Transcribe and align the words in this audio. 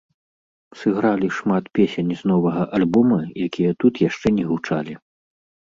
Сыгралі 0.79 1.29
шмат 1.39 1.63
песень 1.81 2.09
з 2.23 2.33
новага 2.33 2.63
альбома, 2.79 3.21
якія 3.47 3.71
тут 3.85 4.03
яшчэ 4.09 4.27
не 4.41 4.51
гучалі. 4.51 5.01